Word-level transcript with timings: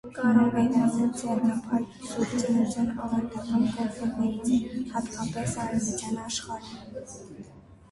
Կարամելային 0.17 1.11
ձեռնափայտն 1.19 2.07
սուրբ 2.13 2.33
ծննդյան 2.45 2.89
ավանդական 3.09 3.69
կոնֆետներից 3.77 4.51
է՝ 4.57 4.59
հատկապես 4.97 5.57
արևմտյան 5.67 6.21
աշխարհում։ 6.27 7.57